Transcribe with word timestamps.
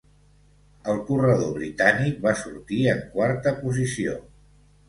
El 0.93 1.01
corredor 1.09 1.51
britànic 1.59 2.19
va 2.25 2.35
sortir 2.41 2.81
en 2.95 3.07
quarta 3.15 3.55
posició. 3.63 4.19